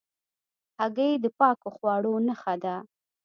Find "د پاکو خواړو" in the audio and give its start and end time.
1.23-2.13